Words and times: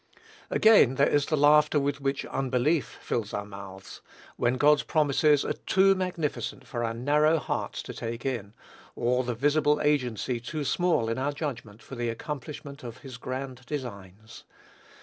Again, 0.49 0.95
there 0.95 1.07
is 1.07 1.27
the 1.27 1.37
laughter 1.37 1.79
with 1.79 2.01
which 2.01 2.25
unbelief 2.25 2.97
fills 3.03 3.35
our 3.35 3.45
mouths, 3.45 4.01
when 4.35 4.55
God's 4.57 4.81
promises 4.81 5.45
are 5.45 5.53
too 5.53 5.93
magnificent 5.93 6.65
for 6.65 6.83
our 6.83 6.95
narrow 6.95 7.37
hearts 7.37 7.83
to 7.83 7.93
take 7.93 8.25
in, 8.25 8.55
or 8.95 9.23
the 9.23 9.35
visible 9.35 9.79
agency 9.81 10.39
too 10.39 10.63
small 10.63 11.07
in 11.07 11.19
our 11.19 11.31
judgment 11.33 11.83
for 11.83 11.93
the 11.93 12.09
accomplishment 12.09 12.81
of 12.83 12.97
his 13.05 13.17
grand 13.17 13.61
designs. 13.67 14.43